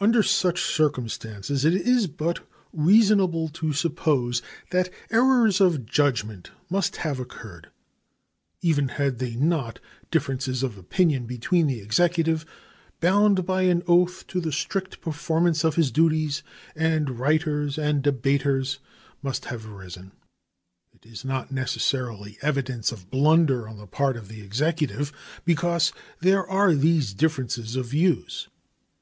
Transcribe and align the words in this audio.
Under 0.00 0.22
such 0.22 0.62
circumstances 0.62 1.62
it 1.62 1.74
is 1.74 2.06
but 2.06 2.40
reasonable 2.72 3.50
to 3.50 3.74
suppose 3.74 4.40
that 4.70 4.88
errors 5.10 5.60
of 5.60 5.84
judgment 5.84 6.50
must 6.70 6.96
have 7.04 7.20
occurred. 7.20 7.68
Even 8.62 8.88
had 8.88 9.18
they 9.18 9.36
not, 9.36 9.78
differences 10.10 10.62
of 10.62 10.78
opinion 10.78 11.26
between 11.26 11.66
the 11.66 11.80
Executive, 11.82 12.46
bound 13.00 13.44
by 13.44 13.60
an 13.60 13.82
oath 13.86 14.26
to 14.28 14.40
the 14.40 14.52
strict 14.52 15.02
performance 15.02 15.62
of 15.64 15.74
his 15.74 15.90
duties, 15.90 16.42
and 16.74 17.18
writers 17.18 17.76
and 17.78 18.02
debaters 18.02 18.78
must 19.20 19.44
have 19.52 19.66
arisen. 19.68 20.12
It 20.94 21.04
is 21.04 21.26
not 21.26 21.52
necessarily 21.52 22.38
evidence 22.40 22.90
of 22.90 23.10
blunder 23.10 23.68
on 23.68 23.76
the 23.76 23.86
part 23.86 24.16
of 24.16 24.28
the 24.28 24.40
Executive 24.40 25.12
because 25.44 25.92
there 26.20 26.46
are 26.48 26.74
these 26.74 27.12
differences 27.12 27.76
of 27.76 27.84
views. 27.88 28.48